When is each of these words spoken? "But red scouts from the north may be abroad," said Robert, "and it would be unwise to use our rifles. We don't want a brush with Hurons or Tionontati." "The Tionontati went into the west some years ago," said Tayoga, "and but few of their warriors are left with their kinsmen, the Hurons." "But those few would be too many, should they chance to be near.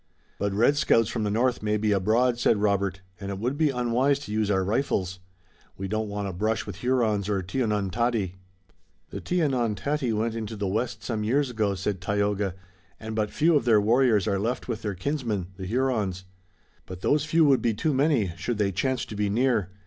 "But 0.39 0.51
red 0.51 0.77
scouts 0.77 1.09
from 1.09 1.25
the 1.25 1.29
north 1.29 1.61
may 1.61 1.77
be 1.77 1.91
abroad," 1.91 2.39
said 2.39 2.57
Robert, 2.57 3.01
"and 3.19 3.29
it 3.29 3.37
would 3.37 3.55
be 3.55 3.69
unwise 3.69 4.17
to 4.25 4.31
use 4.31 4.49
our 4.49 4.63
rifles. 4.63 5.19
We 5.77 5.87
don't 5.87 6.09
want 6.09 6.27
a 6.27 6.33
brush 6.33 6.65
with 6.65 6.77
Hurons 6.77 7.29
or 7.29 7.43
Tionontati." 7.43 8.33
"The 9.11 9.21
Tionontati 9.21 10.11
went 10.11 10.33
into 10.33 10.55
the 10.55 10.67
west 10.67 11.03
some 11.03 11.23
years 11.23 11.51
ago," 11.51 11.75
said 11.75 12.01
Tayoga, 12.01 12.55
"and 12.99 13.15
but 13.15 13.29
few 13.29 13.55
of 13.55 13.65
their 13.65 13.79
warriors 13.79 14.27
are 14.27 14.39
left 14.39 14.67
with 14.67 14.81
their 14.81 14.95
kinsmen, 14.95 15.49
the 15.57 15.67
Hurons." 15.67 16.23
"But 16.87 17.01
those 17.01 17.23
few 17.23 17.45
would 17.45 17.61
be 17.61 17.75
too 17.75 17.93
many, 17.93 18.33
should 18.37 18.57
they 18.57 18.71
chance 18.71 19.05
to 19.05 19.15
be 19.15 19.29
near. 19.29 19.69